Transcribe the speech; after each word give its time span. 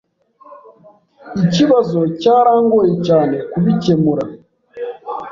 Ikibazo 1.43 1.99
cyarangoye 2.21 2.93
cyane 3.07 3.35
kubikemura. 3.51 4.23